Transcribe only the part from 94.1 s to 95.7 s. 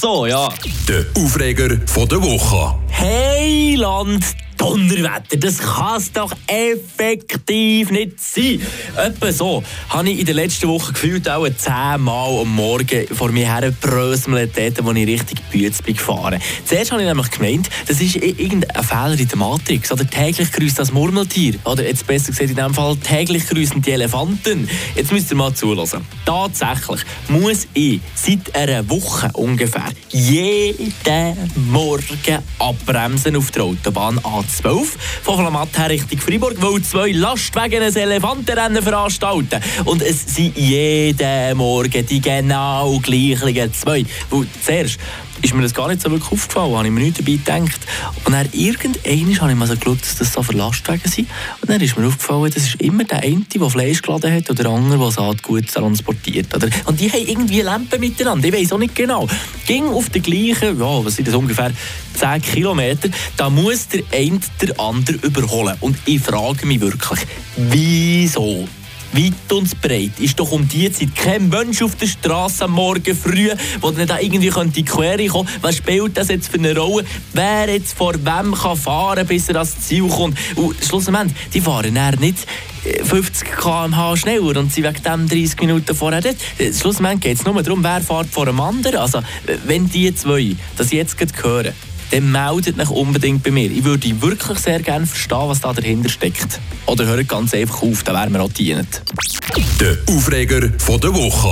wirklich sehr gerne verstehen, was